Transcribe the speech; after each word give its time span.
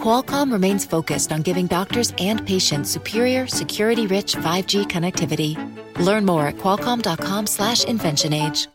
Qualcomm 0.00 0.52
remains 0.52 0.84
focused 0.84 1.32
on 1.32 1.42
giving 1.42 1.66
doctors 1.66 2.12
and 2.18 2.46
patients 2.46 2.90
superior, 2.90 3.48
security-rich 3.48 4.36
5G 4.36 4.86
connectivity. 4.86 5.56
Learn 5.98 6.24
more 6.24 6.46
at 6.46 6.58
qualcomm.com/inventionage. 6.58 8.68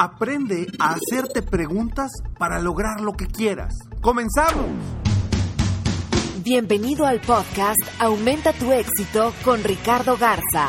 Aprende 0.00 0.68
a 0.78 0.94
hacerte 0.94 1.42
preguntas 1.42 2.08
para 2.38 2.60
lograr 2.60 3.00
lo 3.00 3.14
que 3.14 3.26
quieras. 3.26 3.74
¡Comenzamos! 4.00 4.70
Bienvenido 6.44 7.04
al 7.04 7.20
podcast 7.20 7.80
Aumenta 7.98 8.52
tu 8.52 8.70
éxito 8.70 9.34
con 9.44 9.64
Ricardo 9.64 10.16
Garza, 10.16 10.68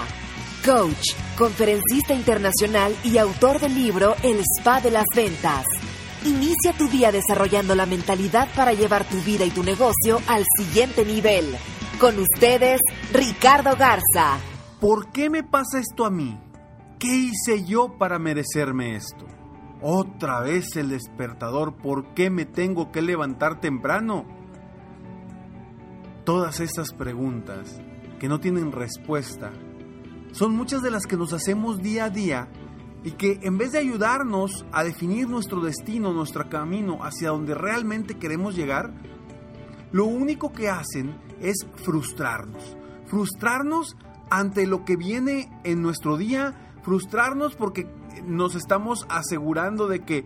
coach, 0.65 1.13
conferencista 1.37 2.15
internacional 2.15 2.95
y 3.03 3.20
autor 3.20 3.59
del 3.59 3.75
libro 3.75 4.15
El 4.23 4.39
Spa 4.57 4.81
de 4.81 4.89
las 4.89 5.05
Ventas. 5.15 5.63
Inicia 6.25 6.73
tu 6.77 6.89
día 6.89 7.13
desarrollando 7.13 7.75
la 7.75 7.85
mentalidad 7.85 8.49
para 8.53 8.73
llevar 8.73 9.07
tu 9.07 9.17
vida 9.21 9.45
y 9.45 9.51
tu 9.51 9.63
negocio 9.63 10.19
al 10.27 10.43
siguiente 10.57 11.05
nivel. 11.05 11.55
Con 11.97 12.19
ustedes, 12.19 12.81
Ricardo 13.13 13.77
Garza. 13.77 14.37
¿Por 14.81 15.13
qué 15.13 15.29
me 15.29 15.43
pasa 15.43 15.79
esto 15.79 16.05
a 16.05 16.09
mí? 16.09 16.37
¿Qué 16.99 17.07
hice 17.07 17.63
yo 17.63 17.97
para 17.97 18.19
merecerme 18.19 18.97
esto? 18.97 19.25
Otra 19.81 20.41
vez 20.41 20.75
el 20.75 20.89
despertador, 20.89 21.77
¿por 21.77 22.13
qué 22.13 22.29
me 22.29 22.45
tengo 22.45 22.91
que 22.91 23.01
levantar 23.01 23.61
temprano? 23.61 24.26
Todas 26.26 26.59
estas 26.59 26.91
preguntas 26.91 27.79
que 28.20 28.27
no 28.27 28.41
tienen 28.41 28.73
respuesta 28.73 29.51
son 30.33 30.54
muchas 30.54 30.81
de 30.81 30.91
las 30.91 31.05
que 31.05 31.15
nos 31.15 31.31
hacemos 31.31 31.81
día 31.81 32.05
a 32.05 32.09
día 32.09 32.49
y 33.03 33.11
que 33.11 33.39
en 33.43 33.57
vez 33.57 33.71
de 33.71 33.79
ayudarnos 33.79 34.65
a 34.71 34.83
definir 34.83 35.29
nuestro 35.29 35.61
destino, 35.61 36.13
nuestro 36.13 36.49
camino 36.49 36.99
hacia 37.01 37.29
donde 37.29 37.55
realmente 37.55 38.15
queremos 38.15 38.55
llegar, 38.55 38.93
lo 39.91 40.05
único 40.05 40.51
que 40.51 40.69
hacen 40.69 41.15
es 41.39 41.65
frustrarnos. 41.83 42.77
Frustrarnos 43.05 43.95
ante 44.29 44.67
lo 44.67 44.85
que 44.85 44.95
viene 44.95 45.49
en 45.63 45.81
nuestro 45.81 46.17
día, 46.17 46.73
frustrarnos 46.83 47.55
porque 47.55 47.87
nos 48.25 48.55
estamos 48.55 49.05
asegurando 49.09 49.87
de 49.87 50.01
que 50.01 50.25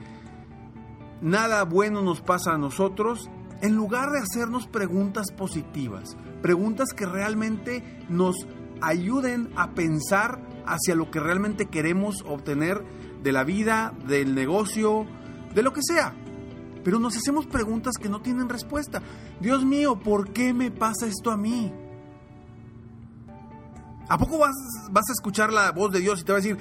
nada 1.22 1.64
bueno 1.64 2.02
nos 2.02 2.22
pasa 2.22 2.54
a 2.54 2.58
nosotros, 2.58 3.30
en 3.62 3.76
lugar 3.76 4.12
de 4.12 4.20
hacernos 4.20 4.68
preguntas 4.68 5.32
positivas, 5.32 6.18
preguntas 6.42 6.90
que 6.94 7.06
realmente 7.06 8.04
nos 8.10 8.36
ayuden 8.82 9.52
a 9.56 9.72
pensar 9.72 10.42
hacia 10.66 10.96
lo 10.96 11.12
que 11.12 11.20
realmente 11.20 11.68
queremos 11.68 12.24
obtener 12.26 12.84
de 13.24 13.32
la 13.32 13.44
vida, 13.44 13.94
del 14.08 14.36
negocio, 14.36 15.06
de 15.54 15.64
lo 15.64 15.74
que 15.74 15.82
sea. 15.84 16.14
Pero 16.84 17.00
nos 17.00 17.16
hacemos 17.16 17.46
preguntas 17.46 17.94
que 18.00 18.10
no 18.10 18.22
tienen 18.22 18.50
respuesta. 18.50 19.02
Dios 19.40 19.66
mío, 19.66 20.00
¿por 20.00 20.34
qué 20.34 20.54
me 20.54 20.70
pasa 20.72 21.08
esto 21.08 21.32
a 21.32 21.38
mí? 21.38 21.74
¿A 24.10 24.18
poco 24.18 24.38
vas, 24.38 24.56
a 24.94 25.14
escuchar 25.14 25.54
la 25.54 25.72
voz 25.72 25.92
de 25.92 26.00
Dios 26.00 26.20
y 26.20 26.24
te 26.24 26.34
va 26.34 26.38
a 26.38 26.42
decir, 26.42 26.58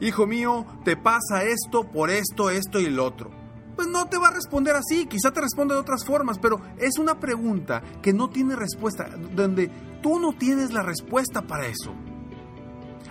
hijo 0.00 0.26
mío, 0.26 0.66
te 0.84 0.96
pasa 0.96 1.42
esto 1.42 1.90
por 1.90 2.10
esto, 2.10 2.50
esto 2.50 2.78
y 2.78 2.84
el 2.84 3.00
otro? 3.00 3.30
Pues 3.74 3.88
no 3.88 4.06
te 4.06 4.18
va 4.18 4.28
a 4.28 4.32
responder 4.32 4.76
así, 4.76 5.06
quizá 5.06 5.32
te 5.32 5.40
responde 5.40 5.74
de 5.74 5.80
otras 5.80 6.04
formas, 6.04 6.38
pero 6.38 6.60
es 6.78 6.98
una 6.98 7.18
pregunta 7.18 7.82
que 8.02 8.12
no 8.12 8.28
tiene 8.28 8.54
respuesta, 8.54 9.08
donde 9.34 9.70
tú 10.02 10.20
no 10.20 10.34
tienes 10.34 10.72
la 10.72 10.82
respuesta 10.82 11.42
para 11.42 11.66
eso. 11.66 11.92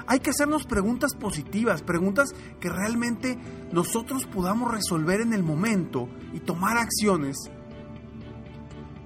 Hay 0.08 0.20
que 0.20 0.32
hacernos 0.32 0.66
preguntas 0.66 1.16
positivas, 1.16 1.82
preguntas 1.82 2.34
que 2.60 2.70
realmente 2.70 3.38
nosotros 3.72 4.26
podamos 4.26 4.72
resolver 4.72 5.22
en 5.22 5.34
el 5.34 5.44
momento 5.44 6.10
y 6.34 6.40
tomar 6.40 6.78
acciones 6.78 7.38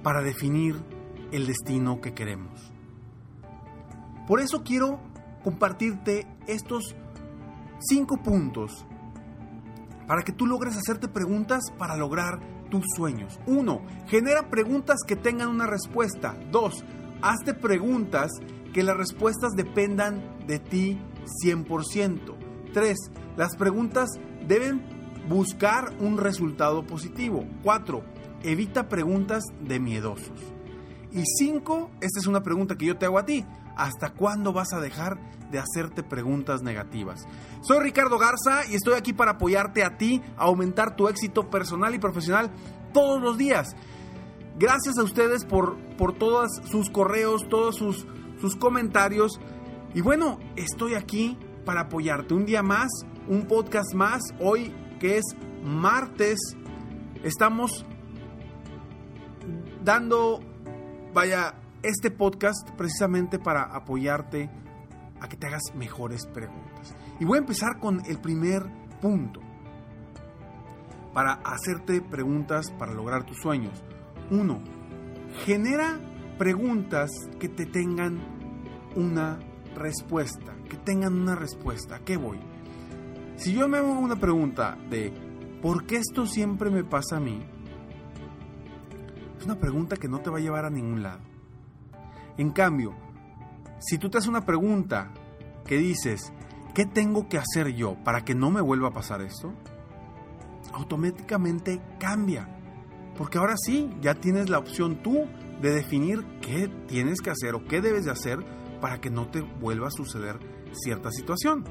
para 0.02 0.22
definir 0.22 0.76
el 1.32 1.46
destino 1.46 2.00
que 2.00 2.14
queremos. 2.14 2.72
Por 4.26 4.40
eso 4.40 4.62
quiero 4.62 5.00
compartirte 5.42 6.26
estos 6.46 6.94
cinco 7.80 8.22
puntos 8.22 8.84
para 10.06 10.22
que 10.22 10.32
tú 10.32 10.46
logres 10.46 10.76
hacerte 10.76 11.08
preguntas 11.08 11.70
para 11.78 11.96
lograr 11.96 12.40
tus 12.70 12.84
sueños. 12.96 13.38
Uno, 13.46 13.82
genera 14.06 14.48
preguntas 14.48 14.98
que 15.06 15.16
tengan 15.16 15.48
una 15.48 15.66
respuesta. 15.66 16.34
Dos, 16.50 16.84
hazte 17.22 17.54
preguntas 17.54 18.30
que 18.72 18.82
las 18.82 18.96
respuestas 18.96 19.52
dependan 19.52 20.22
de 20.46 20.58
ti 20.58 21.00
100%. 21.44 22.34
3. 22.72 22.96
Las 23.36 23.56
preguntas 23.56 24.10
deben 24.46 24.82
buscar 25.28 25.94
un 26.00 26.18
resultado 26.18 26.86
positivo. 26.86 27.46
4. 27.62 28.02
Evita 28.42 28.88
preguntas 28.88 29.44
de 29.60 29.80
miedosos. 29.80 30.40
Y 31.12 31.22
5. 31.24 31.90
Esta 32.00 32.20
es 32.20 32.26
una 32.26 32.42
pregunta 32.42 32.76
que 32.76 32.86
yo 32.86 32.96
te 32.96 33.06
hago 33.06 33.18
a 33.18 33.26
ti. 33.26 33.44
¿Hasta 33.76 34.10
cuándo 34.10 34.52
vas 34.52 34.72
a 34.72 34.80
dejar 34.80 35.18
de 35.50 35.58
hacerte 35.58 36.02
preguntas 36.02 36.62
negativas? 36.62 37.26
Soy 37.62 37.80
Ricardo 37.80 38.18
Garza 38.18 38.66
y 38.68 38.74
estoy 38.74 38.94
aquí 38.94 39.12
para 39.12 39.32
apoyarte 39.32 39.84
a 39.84 39.96
ti 39.96 40.20
a 40.36 40.44
aumentar 40.44 40.96
tu 40.96 41.08
éxito 41.08 41.48
personal 41.48 41.94
y 41.94 41.98
profesional 41.98 42.50
todos 42.92 43.22
los 43.22 43.38
días. 43.38 43.76
Gracias 44.58 44.98
a 44.98 45.04
ustedes 45.04 45.44
por, 45.44 45.78
por 45.96 46.18
todos 46.18 46.50
sus 46.68 46.90
correos, 46.90 47.48
todos 47.48 47.76
sus, 47.76 48.08
sus 48.40 48.56
comentarios. 48.56 49.40
Y 49.94 50.00
bueno, 50.00 50.38
estoy 50.56 50.94
aquí 50.94 51.36
para 51.64 51.82
apoyarte 51.82 52.34
un 52.34 52.44
día 52.44 52.62
más, 52.62 52.88
un 53.28 53.46
podcast 53.46 53.94
más, 53.94 54.20
hoy 54.40 54.74
que 55.00 55.18
es 55.18 55.24
martes, 55.62 56.38
estamos 57.22 57.84
dando, 59.84 60.40
vaya, 61.14 61.54
este 61.82 62.10
podcast 62.10 62.70
precisamente 62.76 63.38
para 63.38 63.62
apoyarte 63.62 64.50
a 65.20 65.28
que 65.28 65.36
te 65.36 65.46
hagas 65.46 65.62
mejores 65.74 66.26
preguntas. 66.26 66.94
Y 67.20 67.24
voy 67.24 67.38
a 67.38 67.40
empezar 67.40 67.78
con 67.80 68.02
el 68.06 68.18
primer 68.18 68.62
punto, 69.00 69.40
para 71.12 71.32
hacerte 71.32 72.00
preguntas 72.00 72.70
para 72.78 72.92
lograr 72.92 73.24
tus 73.24 73.38
sueños. 73.38 73.82
Uno, 74.30 74.60
genera 75.44 75.98
preguntas 76.38 77.10
que 77.40 77.48
te 77.48 77.66
tengan 77.66 78.18
una 78.94 79.38
respuesta, 79.74 80.54
que 80.68 80.76
tengan 80.76 81.14
una 81.14 81.34
respuesta. 81.34 81.96
¿A 81.96 81.98
qué 82.00 82.16
voy? 82.16 82.38
Si 83.36 83.52
yo 83.52 83.68
me 83.68 83.78
hago 83.78 83.92
una 83.92 84.16
pregunta 84.16 84.78
de 84.88 85.12
¿por 85.60 85.84
qué 85.84 85.96
esto 85.96 86.26
siempre 86.26 86.70
me 86.70 86.84
pasa 86.84 87.16
a 87.16 87.20
mí? 87.20 87.44
Es 89.38 89.44
una 89.44 89.56
pregunta 89.56 89.96
que 89.96 90.08
no 90.08 90.20
te 90.20 90.30
va 90.30 90.38
a 90.38 90.40
llevar 90.40 90.64
a 90.64 90.70
ningún 90.70 91.02
lado. 91.02 91.20
En 92.36 92.50
cambio, 92.50 92.94
si 93.80 93.98
tú 93.98 94.08
te 94.08 94.18
haces 94.18 94.28
una 94.28 94.46
pregunta 94.46 95.12
que 95.64 95.76
dices, 95.76 96.32
¿qué 96.74 96.86
tengo 96.86 97.28
que 97.28 97.38
hacer 97.38 97.74
yo 97.74 97.96
para 98.04 98.24
que 98.24 98.34
no 98.34 98.50
me 98.50 98.60
vuelva 98.60 98.88
a 98.88 98.92
pasar 98.92 99.22
esto? 99.22 99.52
Automáticamente 100.72 101.80
cambia. 101.98 102.48
Porque 103.16 103.38
ahora 103.38 103.56
sí, 103.56 103.90
ya 104.00 104.14
tienes 104.14 104.48
la 104.48 104.58
opción 104.58 105.02
tú 105.02 105.26
de 105.60 105.72
definir 105.72 106.24
qué 106.40 106.68
tienes 106.86 107.20
que 107.20 107.30
hacer 107.30 107.54
o 107.54 107.64
qué 107.64 107.80
debes 107.80 108.04
de 108.04 108.12
hacer 108.12 108.38
para 108.80 109.00
que 109.00 109.10
no 109.10 109.28
te 109.28 109.40
vuelva 109.40 109.88
a 109.88 109.90
suceder 109.90 110.38
cierta 110.72 111.10
situación. 111.10 111.64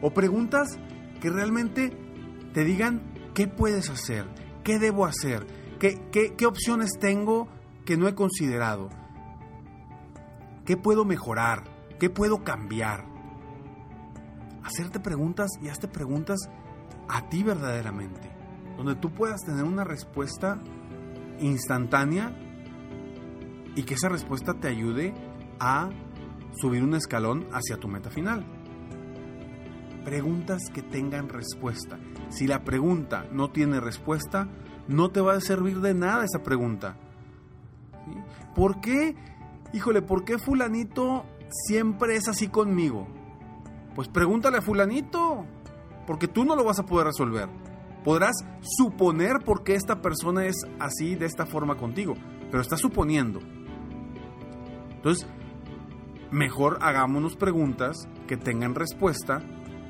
O 0.00 0.12
preguntas 0.12 0.78
que 1.20 1.30
realmente 1.30 1.96
te 2.52 2.64
digan 2.64 3.02
qué 3.34 3.48
puedes 3.48 3.90
hacer, 3.90 4.26
qué 4.64 4.78
debo 4.78 5.06
hacer, 5.06 5.46
qué, 5.78 6.00
qué, 6.10 6.46
opciones 6.46 6.92
tengo 6.98 7.48
que 7.84 7.96
no 7.96 8.08
he 8.08 8.14
considerado, 8.14 8.88
qué 10.64 10.76
puedo 10.76 11.04
mejorar, 11.04 11.64
qué 11.98 12.10
puedo 12.10 12.44
cambiar. 12.44 13.06
Hacerte 14.62 15.00
preguntas 15.00 15.50
y 15.62 15.68
hazte 15.68 15.88
preguntas 15.88 16.50
a 17.08 17.28
ti 17.28 17.42
verdaderamente, 17.42 18.30
donde 18.76 18.94
tú 18.94 19.10
puedas 19.10 19.40
tener 19.42 19.64
una 19.64 19.84
respuesta 19.84 20.60
instantánea 21.40 22.36
y 23.78 23.84
que 23.84 23.94
esa 23.94 24.08
respuesta 24.08 24.54
te 24.54 24.66
ayude 24.66 25.14
a 25.60 25.88
subir 26.56 26.82
un 26.82 26.94
escalón 26.94 27.46
hacia 27.52 27.76
tu 27.76 27.86
meta 27.86 28.10
final. 28.10 28.44
Preguntas 30.04 30.62
que 30.74 30.82
tengan 30.82 31.28
respuesta. 31.28 31.96
Si 32.28 32.48
la 32.48 32.64
pregunta 32.64 33.26
no 33.30 33.52
tiene 33.52 33.78
respuesta, 33.78 34.48
no 34.88 35.12
te 35.12 35.20
va 35.20 35.34
a 35.34 35.40
servir 35.40 35.80
de 35.80 35.94
nada 35.94 36.24
esa 36.24 36.42
pregunta. 36.42 36.96
¿Por 38.56 38.80
qué? 38.80 39.14
Híjole, 39.72 40.02
¿por 40.02 40.24
qué 40.24 40.38
fulanito 40.38 41.24
siempre 41.48 42.16
es 42.16 42.26
así 42.26 42.48
conmigo? 42.48 43.06
Pues 43.94 44.08
pregúntale 44.08 44.58
a 44.58 44.62
fulanito. 44.62 45.46
porque 46.04 46.26
tú 46.26 46.44
no 46.44 46.56
lo 46.56 46.64
vas 46.64 46.80
a 46.80 46.86
poder 46.86 47.06
resolver. 47.06 47.48
Podrás 48.02 48.34
suponer 48.60 49.44
por 49.44 49.62
qué 49.62 49.76
esta 49.76 50.00
persona 50.02 50.46
es 50.46 50.56
así, 50.80 51.14
de 51.14 51.26
esta 51.26 51.46
forma 51.46 51.76
contigo, 51.76 52.14
pero 52.50 52.60
estás 52.60 52.80
suponiendo. 52.80 53.40
Entonces, 54.98 55.26
mejor 56.30 56.78
hagámonos 56.82 57.36
preguntas 57.36 58.08
que 58.26 58.36
tengan 58.36 58.74
respuesta, 58.74 59.40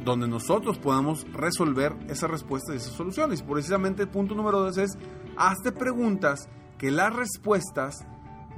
donde 0.05 0.29
nosotros 0.29 0.79
podamos 0.79 1.27
resolver 1.33 1.97
esas 2.09 2.31
respuestas 2.31 2.75
y 2.75 2.77
esas 2.77 2.93
soluciones. 2.93 3.43
Precisamente 3.43 4.03
el 4.03 4.09
punto 4.09 4.35
número 4.35 4.61
dos 4.61 4.77
es, 4.79 4.97
hazte 5.37 5.73
preguntas 5.73 6.49
que 6.77 6.91
las 6.91 7.15
respuestas 7.15 8.07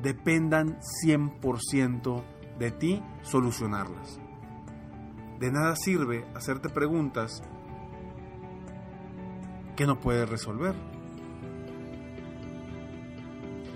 dependan 0.03 0.79
100% 1.05 2.23
de 2.59 2.71
ti 2.73 3.03
solucionarlas. 3.23 4.21
De 5.39 5.51
nada 5.51 5.77
sirve 5.77 6.27
hacerte 6.35 6.69
preguntas 6.69 7.43
que 9.77 9.87
no 9.87 9.99
puedes 10.01 10.29
resolver. 10.29 10.75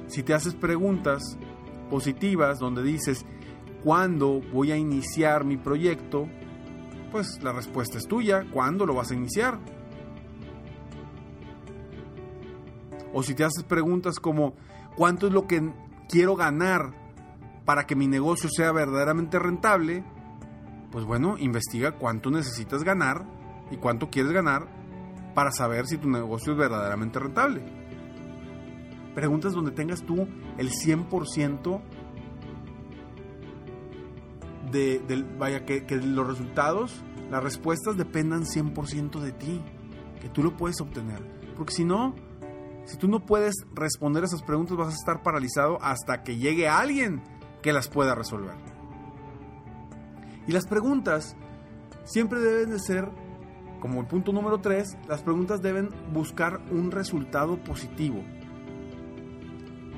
Si 0.09 0.23
te 0.23 0.35
haces 0.35 0.55
preguntas 0.55 1.39
positivas 1.85 2.59
donde 2.59 2.83
dices, 2.83 3.25
¿cuándo 3.83 4.41
voy 4.53 4.73
a 4.73 4.77
iniciar 4.77 5.45
mi 5.45 5.57
proyecto? 5.57 6.29
Pues 7.13 7.43
la 7.43 7.53
respuesta 7.53 7.99
es 7.99 8.07
tuya, 8.07 8.47
¿cuándo 8.53 8.87
lo 8.87 8.95
vas 8.95 9.11
a 9.11 9.15
iniciar? 9.15 9.59
O 13.13 13.23
si 13.23 13.35
te 13.35 13.45
haces 13.45 13.63
preguntas 13.63 14.19
como, 14.19 14.55
¿cuánto 14.97 15.29
es 15.29 15.33
lo 15.33 15.47
que 15.47 15.73
quiero 16.09 16.35
ganar 16.35 16.93
para 17.65 17.87
que 17.87 17.95
mi 17.95 18.09
negocio 18.09 18.49
sea 18.51 18.73
verdaderamente 18.73 19.39
rentable? 19.39 20.05
Pues 20.91 21.05
bueno, 21.05 21.37
investiga 21.39 21.93
cuánto 21.93 22.31
necesitas 22.31 22.83
ganar 22.83 23.25
y 23.71 23.77
cuánto 23.77 24.11
quieres 24.11 24.33
ganar 24.33 24.67
para 25.35 25.51
saber 25.53 25.87
si 25.87 25.99
tu 25.99 26.09
negocio 26.09 26.53
es 26.53 26.59
verdaderamente 26.59 27.19
rentable. 27.19 27.84
Preguntas 29.15 29.53
donde 29.53 29.71
tengas 29.71 30.03
tú 30.03 30.27
el 30.59 30.71
100% 30.71 31.83
de, 34.73 35.25
vaya, 35.39 35.65
que, 35.65 35.87
que 35.87 35.97
los 35.97 36.27
resultados, 36.27 37.03
las 37.31 37.43
respuestas 37.43 37.97
dependan 37.97 38.43
100% 38.43 39.21
de 39.21 39.33
ti, 39.33 39.63
que 40.21 40.29
tú 40.29 40.43
lo 40.43 40.57
puedes 40.57 40.81
obtener. 40.81 41.23
Porque 41.57 41.73
si 41.73 41.85
no, 41.85 42.15
si 42.85 42.97
tú 42.97 43.09
no 43.09 43.25
puedes 43.25 43.55
responder 43.75 44.25
esas 44.25 44.43
preguntas, 44.43 44.77
vas 44.77 44.89
a 44.89 44.97
estar 44.97 45.23
paralizado 45.23 45.79
hasta 45.81 46.23
que 46.23 46.37
llegue 46.37 46.69
alguien 46.69 47.23
que 47.63 47.73
las 47.73 47.89
pueda 47.89 48.15
resolver. 48.15 48.57
Y 50.47 50.53
las 50.53 50.67
preguntas 50.67 51.37
siempre 52.05 52.41
deben 52.41 52.71
de 52.71 52.79
ser, 52.79 53.09
como 53.81 54.01
el 54.01 54.07
punto 54.07 54.33
número 54.33 54.61
3, 54.61 54.99
las 55.09 55.23
preguntas 55.23 55.63
deben 55.63 55.89
buscar 56.13 56.61
un 56.71 56.91
resultado 56.91 57.57
positivo. 57.57 58.23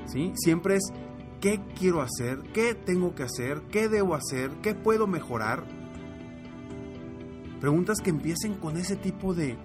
¿Sí? 0.07 0.33
Siempre 0.35 0.75
es 0.75 0.91
qué 1.39 1.61
quiero 1.77 2.01
hacer, 2.01 2.39
qué 2.53 2.73
tengo 2.73 3.13
que 3.13 3.23
hacer, 3.23 3.61
qué 3.71 3.87
debo 3.87 4.15
hacer, 4.15 4.51
qué 4.61 4.73
puedo 4.73 5.07
mejorar. 5.07 5.63
Preguntas 7.61 7.99
que 8.01 8.09
empiecen 8.09 8.55
con 8.55 8.77
ese 8.77 8.95
tipo 8.95 9.33
de, 9.33 9.57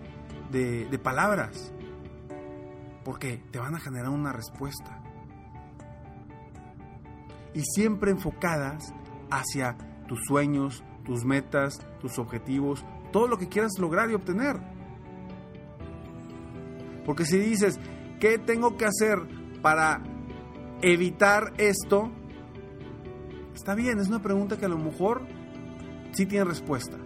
de, 0.50 0.86
de 0.86 0.98
palabras 0.98 1.72
porque 3.04 3.42
te 3.50 3.58
van 3.58 3.74
a 3.74 3.80
generar 3.80 4.10
una 4.10 4.32
respuesta. 4.32 5.00
Y 7.54 7.62
siempre 7.62 8.10
enfocadas 8.10 8.94
hacia 9.30 9.76
tus 10.06 10.20
sueños, 10.24 10.82
tus 11.04 11.24
metas, 11.24 11.80
tus 12.00 12.18
objetivos, 12.18 12.84
todo 13.12 13.28
lo 13.28 13.38
que 13.38 13.48
quieras 13.48 13.72
lograr 13.78 14.10
y 14.10 14.14
obtener. 14.14 14.56
Porque 17.04 17.24
si 17.24 17.38
dices, 17.38 17.78
¿qué 18.20 18.38
tengo 18.38 18.76
que 18.76 18.86
hacer 18.86 19.18
para 19.60 20.02
evitar 20.82 21.52
esto? 21.58 22.10
Está 23.54 23.74
bien, 23.74 23.98
es 23.98 24.08
una 24.08 24.20
pregunta 24.20 24.58
que 24.58 24.66
a 24.66 24.68
lo 24.68 24.78
mejor 24.78 25.22
sí 26.12 26.26
tiene 26.26 26.44
respuesta, 26.44 26.98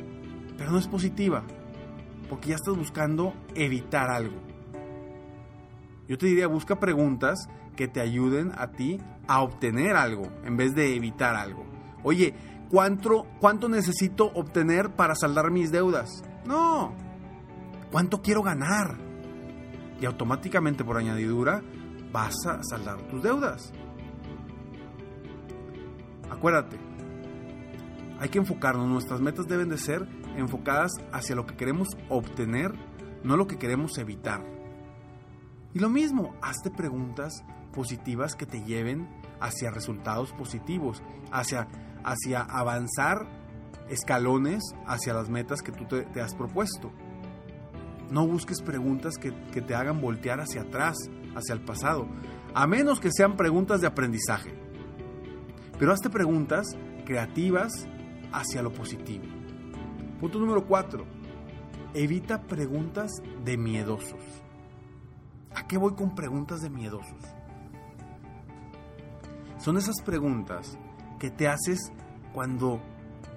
pero 0.56 0.70
no 0.70 0.78
es 0.78 0.88
positiva, 0.88 1.44
porque 2.28 2.50
ya 2.50 2.56
estás 2.56 2.76
buscando 2.76 3.34
evitar 3.54 4.10
algo. 4.10 4.36
Yo 6.08 6.16
te 6.18 6.26
diría, 6.26 6.46
busca 6.46 6.78
preguntas 6.78 7.48
que 7.76 7.88
te 7.88 8.00
ayuden 8.00 8.52
a 8.56 8.68
ti 8.68 9.00
a 9.26 9.42
obtener 9.42 9.96
algo 9.96 10.28
en 10.44 10.56
vez 10.56 10.74
de 10.74 10.96
evitar 10.96 11.34
algo. 11.34 11.64
Oye, 12.02 12.34
¿cuánto, 12.70 13.26
cuánto 13.40 13.68
necesito 13.68 14.26
obtener 14.34 14.94
para 14.94 15.14
saldar 15.14 15.50
mis 15.50 15.70
deudas? 15.72 16.22
No. 16.46 16.94
¿Cuánto 17.90 18.22
quiero 18.22 18.42
ganar? 18.42 18.96
Y 20.00 20.06
automáticamente 20.06 20.84
por 20.84 20.96
añadidura 20.96 21.62
vas 22.16 22.46
a 22.46 22.62
saldar 22.62 22.96
tus 23.08 23.22
deudas. 23.22 23.70
Acuérdate, 26.30 26.78
hay 28.18 28.30
que 28.30 28.38
enfocarnos, 28.38 28.88
nuestras 28.88 29.20
metas 29.20 29.46
deben 29.46 29.68
de 29.68 29.76
ser 29.76 30.08
enfocadas 30.34 30.92
hacia 31.12 31.36
lo 31.36 31.44
que 31.44 31.56
queremos 31.56 31.88
obtener, 32.08 32.72
no 33.22 33.36
lo 33.36 33.46
que 33.46 33.58
queremos 33.58 33.98
evitar. 33.98 34.42
Y 35.74 35.78
lo 35.78 35.90
mismo, 35.90 36.34
hazte 36.40 36.70
preguntas 36.70 37.44
positivas 37.74 38.34
que 38.34 38.46
te 38.46 38.64
lleven 38.64 39.06
hacia 39.38 39.70
resultados 39.70 40.32
positivos, 40.32 41.02
hacia, 41.30 41.68
hacia 42.02 42.40
avanzar 42.40 43.26
escalones 43.90 44.62
hacia 44.86 45.12
las 45.12 45.28
metas 45.28 45.60
que 45.60 45.72
tú 45.72 45.84
te, 45.84 46.20
has 46.22 46.34
propuesto. 46.34 46.90
No 48.10 48.26
busques 48.26 48.62
preguntas 48.62 49.18
que, 49.20 49.34
que 49.52 49.60
te 49.60 49.74
hagan 49.74 50.00
voltear 50.00 50.40
hacia 50.40 50.62
atrás, 50.62 50.96
hacia 51.36 51.54
el 51.54 51.60
pasado, 51.60 52.06
a 52.54 52.66
menos 52.66 52.98
que 52.98 53.12
sean 53.12 53.36
preguntas 53.36 53.80
de 53.80 53.86
aprendizaje. 53.86 54.52
Pero 55.78 55.92
hazte 55.92 56.10
preguntas 56.10 56.66
creativas 57.04 57.86
hacia 58.32 58.62
lo 58.62 58.72
positivo. 58.72 59.24
Punto 60.20 60.38
número 60.38 60.66
4. 60.66 61.04
Evita 61.94 62.42
preguntas 62.42 63.10
de 63.44 63.56
miedosos. 63.56 64.20
¿A 65.54 65.66
qué 65.66 65.78
voy 65.78 65.94
con 65.94 66.14
preguntas 66.14 66.60
de 66.62 66.70
miedosos? 66.70 67.22
Son 69.58 69.76
esas 69.76 70.00
preguntas 70.02 70.78
que 71.18 71.30
te 71.30 71.48
haces 71.48 71.92
cuando 72.32 72.80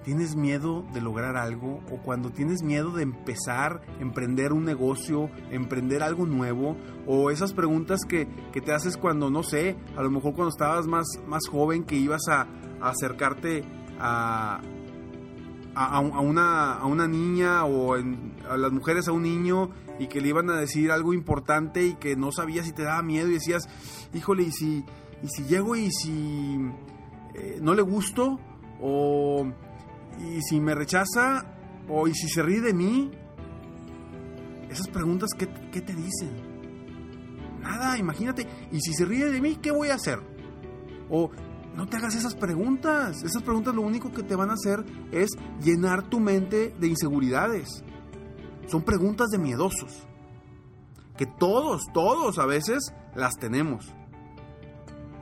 tienes 0.04 0.34
miedo 0.34 0.84
de 0.92 1.00
lograr 1.00 1.36
algo 1.36 1.80
o 1.90 1.98
cuando 1.98 2.30
tienes 2.30 2.62
miedo 2.62 2.90
de 2.92 3.02
empezar, 3.02 3.82
emprender 4.00 4.52
un 4.52 4.64
negocio, 4.64 5.30
emprender 5.50 6.02
algo 6.02 6.26
nuevo 6.26 6.76
o 7.06 7.30
esas 7.30 7.52
preguntas 7.52 8.00
que, 8.08 8.26
te 8.52 8.72
haces 8.72 8.96
cuando, 8.96 9.30
no 9.30 9.42
sé, 9.42 9.76
a 9.96 10.02
lo 10.02 10.10
mejor 10.10 10.34
cuando 10.34 10.50
estabas 10.50 10.86
más, 10.86 11.06
más 11.26 11.42
joven 11.48 11.84
que 11.84 11.96
ibas 11.96 12.22
a, 12.28 12.46
acercarte 12.80 13.62
a, 13.98 14.60
a, 15.74 16.00
una, 16.00 16.74
a 16.74 16.86
una 16.86 17.06
niña 17.06 17.64
o 17.64 17.94
a 17.94 18.56
las 18.56 18.72
mujeres 18.72 19.06
a 19.08 19.12
un 19.12 19.22
niño 19.22 19.70
y 19.98 20.06
que 20.06 20.22
le 20.22 20.28
iban 20.28 20.48
a 20.48 20.56
decir 20.56 20.90
algo 20.90 21.12
importante 21.12 21.84
y 21.84 21.94
que 21.94 22.16
no 22.16 22.32
sabías 22.32 22.64
si 22.64 22.72
te 22.72 22.84
daba 22.84 23.02
miedo 23.02 23.28
y 23.28 23.34
decías, 23.34 23.68
híjole, 24.14 24.44
¿y 24.44 24.52
si, 24.52 24.84
y 25.22 25.28
si 25.28 25.44
llego 25.44 25.76
y 25.76 25.90
si 25.90 26.58
eh, 27.34 27.58
no 27.60 27.74
le 27.74 27.82
gusto? 27.82 28.40
¿O 28.80 29.46
y 30.20 30.42
si 30.42 30.60
me 30.60 30.74
rechaza? 30.74 31.44
¿O 31.88 32.06
y 32.06 32.14
si 32.14 32.28
se 32.28 32.42
ríe 32.42 32.60
de 32.60 32.72
mí? 32.72 33.10
Esas 34.70 34.88
preguntas, 34.88 35.30
¿qué, 35.36 35.48
qué 35.72 35.80
te 35.80 35.94
dicen? 35.94 36.30
Nada, 37.60 37.98
imagínate, 37.98 38.46
¿y 38.70 38.80
si 38.80 38.92
se 38.94 39.04
ríe 39.04 39.26
de 39.26 39.40
mí, 39.40 39.56
qué 39.56 39.70
voy 39.70 39.88
a 39.88 39.94
hacer? 39.94 40.20
O 41.08 41.30
no 41.74 41.86
te 41.86 41.96
hagas 41.96 42.14
esas 42.14 42.34
preguntas. 42.34 43.22
Esas 43.22 43.42
preguntas 43.42 43.74
lo 43.74 43.82
único 43.82 44.12
que 44.12 44.22
te 44.22 44.34
van 44.34 44.50
a 44.50 44.54
hacer 44.54 44.84
es 45.12 45.30
llenar 45.62 46.08
tu 46.08 46.20
mente 46.20 46.74
de 46.78 46.88
inseguridades. 46.88 47.84
Son 48.66 48.82
preguntas 48.82 49.28
de 49.28 49.38
miedosos. 49.38 50.06
Que 51.16 51.26
todos, 51.26 51.82
todos 51.92 52.38
a 52.38 52.46
veces 52.46 52.92
las 53.14 53.34
tenemos. 53.34 53.92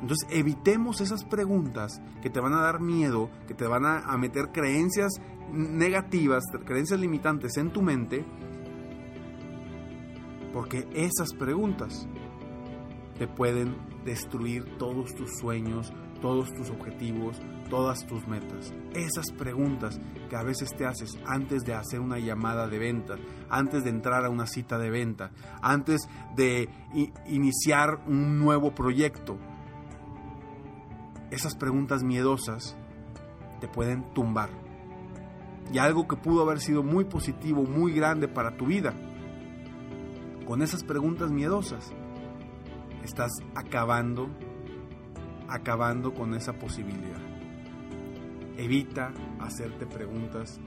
Entonces 0.00 0.28
evitemos 0.31 1.00
esas 1.00 1.25
preguntas 1.25 2.00
que 2.23 2.31
te 2.31 2.40
van 2.40 2.52
a 2.55 2.61
dar 2.61 2.81
miedo, 2.81 3.31
que 3.47 3.55
te 3.55 3.67
van 3.67 3.85
a, 3.85 4.17
meter 4.17 4.50
creencias 4.52 5.21
negativas, 5.52 6.45
creencias 6.64 7.00
limitantes 7.00 7.57
en 7.57 7.71
tu 7.71 7.83
mente, 7.83 8.25
porque 10.52 10.87
esas 10.95 11.35
preguntas 11.35 12.09
te 13.19 13.26
pueden 13.26 13.76
destruir 14.05 14.64
todos 14.78 15.14
tus 15.14 15.31
sueños, 15.40 15.93
todos 16.21 16.52
tus 16.52 16.71
objetivos, 16.71 17.40
todas 17.69 18.07
tus 18.07 18.26
metas. 18.26 18.73
Esas 18.95 19.31
preguntas 19.33 20.00
que 20.31 20.37
a 20.37 20.43
veces 20.43 20.75
te 20.76 20.87
haces 20.87 21.19
antes 21.26 21.64
de 21.64 21.75
hacer 21.75 22.00
una 22.00 22.19
llamada 22.19 22.69
de 22.69 22.78
venta, 22.78 23.17
antes 23.50 23.85
de 23.85 23.90
entrar 23.90 24.25
a 24.25 24.31
una 24.31 24.47
cita 24.47 24.78
de 24.78 24.90
venta, 24.90 25.33
antes 25.61 26.09
de 26.37 26.69
iniciar 27.26 28.00
un 28.07 28.38
nuevo 28.38 28.75
proyecto. 28.75 29.38
Esas 31.30 31.54
preguntas 31.54 32.02
miedosas 32.02 32.76
te 33.61 33.68
pueden 33.68 34.02
tumbar, 34.14 34.50
y 35.73 35.78
algo 35.78 36.08
que 36.08 36.16
pudo 36.16 36.42
haber 36.42 36.61
sido 36.61 36.82
muy 36.82 37.04
positivo, 37.04 37.64
muy 37.64 37.92
grande 37.92 38.28
para 38.28 38.56
tu 38.56 38.66
vida. 38.66 38.94
Con 40.47 40.62
esas 40.62 40.82
preguntas 40.82 41.30
miedosas, 41.30 41.92
estás 43.04 43.30
acabando, 43.54 44.28
acabando 45.49 46.14
con 46.14 46.35
esa 46.35 46.54
posibilidad. 46.54 47.20
Evita 48.56 49.12
hacerte 49.40 49.87
preguntas 49.87 50.58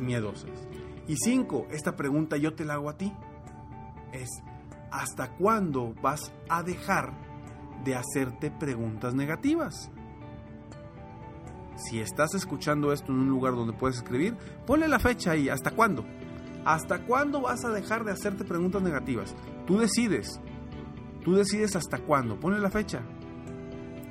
miedosas. 0.00 0.68
Y 1.08 1.16
cinco, 1.16 1.66
esta 1.70 1.96
pregunta 1.96 2.36
yo 2.36 2.54
te 2.54 2.64
la 2.64 2.74
hago 2.74 2.90
a 2.90 2.96
ti. 2.96 3.12
Es, 4.12 4.30
¿hasta 4.92 5.34
cuándo 5.34 5.94
vas 6.00 6.32
a 6.48 6.62
dejar 6.62 7.12
de 7.82 7.94
hacerte 7.94 8.50
preguntas 8.50 9.14
negativas? 9.14 9.90
Si 11.76 12.00
estás 12.00 12.34
escuchando 12.34 12.92
esto 12.92 13.12
en 13.12 13.18
un 13.18 13.28
lugar 13.28 13.54
donde 13.54 13.72
puedes 13.72 13.96
escribir, 13.96 14.36
ponle 14.66 14.88
la 14.88 14.98
fecha 14.98 15.32
ahí. 15.32 15.48
¿Hasta 15.48 15.72
cuándo? 15.72 16.04
¿Hasta 16.64 17.04
cuándo 17.04 17.40
vas 17.42 17.64
a 17.64 17.70
dejar 17.70 18.04
de 18.04 18.12
hacerte 18.12 18.44
preguntas 18.44 18.82
negativas? 18.82 19.34
Tú 19.66 19.78
decides. 19.78 20.40
Tú 21.24 21.34
decides 21.34 21.74
hasta 21.74 21.98
cuándo. 21.98 22.38
Ponle 22.38 22.60
la 22.60 22.70
fecha. 22.70 23.00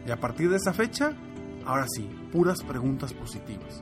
Y 0.06 0.12
a 0.12 0.20
partir 0.20 0.50
de 0.50 0.58
esa 0.58 0.74
fecha, 0.74 1.14
ahora 1.66 1.86
sí, 1.88 2.10
puras 2.32 2.62
preguntas 2.64 3.14
positivas. 3.14 3.82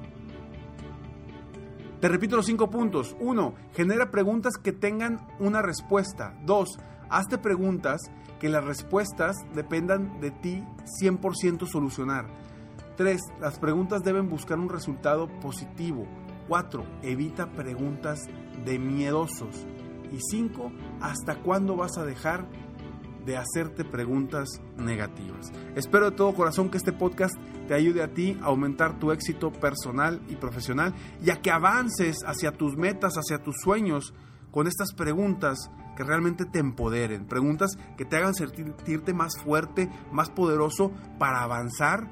Te 2.00 2.08
repito 2.08 2.36
los 2.36 2.46
cinco 2.46 2.70
puntos. 2.70 3.16
Uno, 3.20 3.56
genera 3.74 4.10
preguntas 4.10 4.54
que 4.58 4.72
tengan 4.72 5.28
una 5.40 5.62
respuesta. 5.62 6.36
Dos, 6.44 6.78
hazte 7.12 7.38
preguntas 7.38 8.02
que 8.40 8.50
las 8.50 8.64
respuestas 8.64 9.36
dependan 9.54 10.20
de 10.20 10.32
ti 10.32 10.64
100% 11.02 11.68
solucionar. 11.68 12.26
3. 12.98 13.22
Las 13.40 13.60
preguntas 13.60 14.04
deben 14.04 14.30
buscar 14.30 14.58
un 14.58 14.70
resultado 14.70 15.28
positivo. 15.40 16.08
4. 16.48 16.84
Evita 17.04 17.52
preguntas 17.52 18.20
de 18.66 18.80
miedosos. 18.80 19.68
Y 20.12 20.20
5. 20.20 20.72
¿Hasta 21.02 21.36
cuándo 21.36 21.76
vas 21.76 21.98
a 21.98 22.06
dejar 22.06 22.48
de 23.26 23.38
hacerte 23.38 23.86
preguntas 23.86 24.50
negativas? 24.78 25.52
Espero 25.76 26.10
de 26.10 26.18
todo 26.18 26.34
corazón 26.34 26.70
que 26.70 26.78
este 26.78 26.92
podcast 26.92 27.36
te 27.68 27.74
ayude 27.74 28.04
a 28.04 28.14
ti 28.14 28.38
a 28.42 28.48
aumentar 28.48 29.00
tu 29.00 29.12
éxito 29.12 29.52
personal 29.52 30.22
y 30.28 30.36
profesional 30.36 30.94
y 31.24 31.30
a 31.30 31.42
que 31.42 31.52
avances 31.52 32.18
hacia 32.26 32.52
tus 32.52 32.76
metas, 32.76 33.14
hacia 33.14 33.42
tus 33.42 33.56
sueños 33.64 34.14
con 34.52 34.68
estas 34.68 34.94
preguntas 34.94 35.72
que 35.96 36.04
realmente 36.04 36.46
te 36.46 36.60
empoderen, 36.60 37.26
preguntas 37.26 37.78
que 37.98 38.06
te 38.06 38.18
hagan 38.18 38.34
sentirte 38.34 39.14
más 39.14 39.38
fuerte, 39.38 39.90
más 40.12 40.30
poderoso 40.30 40.92
para 41.20 41.44
avanzar 41.44 42.08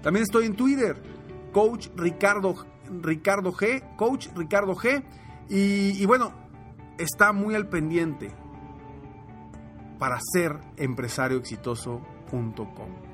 También 0.03 0.25
estoy 0.25 0.47
en 0.47 0.57
Twitter, 0.57 1.01
Coach 1.53 1.87
Ricardo, 1.97 2.67
Ricardo 3.01 3.53
G, 3.53 3.97
Coach 3.97 4.29
Ricardo 4.35 4.75
G. 4.75 5.05
Y, 5.49 6.05
bueno, 6.07 6.33
está 6.99 7.33
muy 7.33 7.55
al 7.55 7.69
pendiente 7.69 8.35
para 9.99 10.19
ser 10.33 10.59
empresarioexitoso.com. 10.77 13.07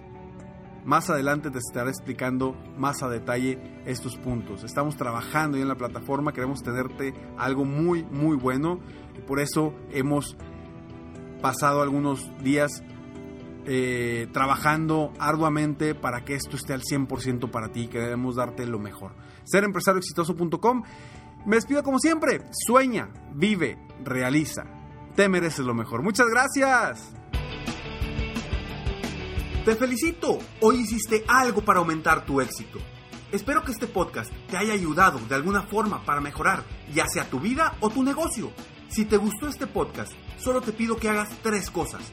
Más 0.84 1.10
adelante 1.10 1.50
te 1.50 1.58
estaré 1.58 1.90
explicando 1.90 2.56
más 2.76 3.04
a 3.04 3.08
detalle 3.08 3.82
estos 3.86 4.16
puntos. 4.16 4.64
Estamos 4.64 4.96
trabajando 4.96 5.56
ya 5.56 5.62
en 5.62 5.68
la 5.68 5.76
plataforma, 5.76 6.32
queremos 6.32 6.60
tenerte 6.62 7.14
algo 7.36 7.64
muy, 7.64 8.02
muy 8.02 8.36
bueno. 8.36 8.80
Y 9.16 9.20
por 9.20 9.38
eso 9.38 9.74
hemos 9.90 10.36
pasado 11.40 11.82
algunos 11.82 12.32
días 12.42 12.82
eh, 13.66 14.28
trabajando 14.32 15.12
arduamente 15.18 15.94
para 15.94 16.24
que 16.24 16.34
esto 16.34 16.56
esté 16.56 16.72
al 16.72 16.82
100% 16.82 17.50
para 17.50 17.70
ti. 17.70 17.88
Queremos 17.88 18.36
darte 18.36 18.66
lo 18.66 18.78
mejor. 18.78 19.14
Serempresarioexitoso.com. 19.44 20.82
Me 21.46 21.56
despido 21.56 21.82
como 21.82 21.98
siempre. 21.98 22.42
Sueña, 22.66 23.10
vive, 23.34 23.78
realiza. 24.04 24.64
Te 25.14 25.28
mereces 25.28 25.64
lo 25.64 25.74
mejor. 25.74 26.02
Muchas 26.02 26.28
gracias. 26.28 27.12
Te 29.64 29.76
felicito, 29.76 30.38
hoy 30.60 30.80
hiciste 30.80 31.24
algo 31.28 31.60
para 31.60 31.78
aumentar 31.78 32.24
tu 32.26 32.40
éxito. 32.40 32.80
Espero 33.30 33.62
que 33.62 33.70
este 33.70 33.86
podcast 33.86 34.32
te 34.50 34.56
haya 34.56 34.72
ayudado 34.72 35.20
de 35.28 35.34
alguna 35.36 35.62
forma 35.62 36.04
para 36.04 36.20
mejorar 36.20 36.64
ya 36.92 37.06
sea 37.06 37.30
tu 37.30 37.38
vida 37.38 37.76
o 37.80 37.88
tu 37.88 38.02
negocio. 38.02 38.50
Si 38.88 39.04
te 39.04 39.16
gustó 39.16 39.48
este 39.48 39.66
podcast, 39.66 40.12
solo 40.36 40.60
te 40.60 40.72
pido 40.72 40.96
que 40.96 41.08
hagas 41.08 41.30
tres 41.42 41.70
cosas. 41.70 42.12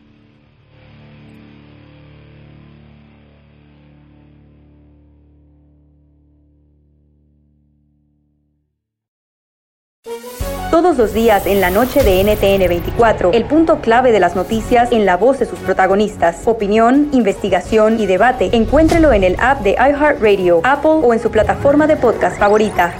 Todos 10.71 10.97
los 10.97 11.13
días 11.13 11.47
en 11.47 11.59
la 11.59 11.69
noche 11.69 12.01
de 12.01 12.23
NTN 12.23 12.69
24, 12.69 13.33
el 13.33 13.43
punto 13.43 13.81
clave 13.81 14.13
de 14.13 14.21
las 14.21 14.37
noticias 14.37 14.93
en 14.93 15.05
la 15.05 15.17
voz 15.17 15.37
de 15.37 15.45
sus 15.45 15.59
protagonistas. 15.59 16.43
Opinión, 16.45 17.09
investigación 17.11 17.99
y 17.99 18.05
debate. 18.05 18.51
Encuéntrelo 18.53 19.11
en 19.11 19.25
el 19.25 19.35
app 19.37 19.63
de 19.63 19.71
iHeartRadio, 19.71 20.61
Apple 20.63 21.01
o 21.03 21.13
en 21.13 21.19
su 21.19 21.29
plataforma 21.29 21.87
de 21.87 21.97
podcast 21.97 22.39
favorita. 22.39 22.95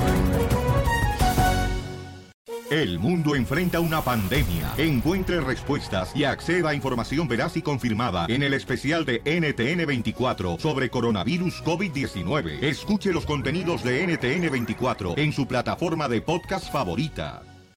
El 2.70 3.00
mundo 3.00 3.36
enfrenta 3.36 3.80
una 3.80 4.02
pandemia. 4.02 4.74
Encuentre 4.78 5.40
respuestas 5.40 6.14
y 6.14 6.26
acceda 6.26 6.72
a 6.72 6.74
información 6.74 7.30
veraz 7.30 7.56
y 7.56 7.62
confirmada 7.62 8.26
en 8.28 8.44
el 8.44 8.54
especial 8.54 9.06
de 9.06 9.22
NTN 9.24 9.86
24 9.86 10.60
sobre 10.60 10.90
coronavirus 10.90 11.64
COVID-19. 11.64 12.64
Escuche 12.64 13.14
los 13.14 13.26
contenidos 13.26 13.82
de 13.86 14.08
NTN 14.08 14.52
24 14.52 15.14
en 15.16 15.32
su 15.32 15.48
plataforma 15.48 16.10
de 16.10 16.22
podcast 16.22 16.70
favorita. 16.70 17.44